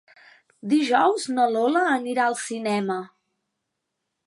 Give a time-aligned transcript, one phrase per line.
[0.71, 2.99] Dijous na Lola anirà al cinema.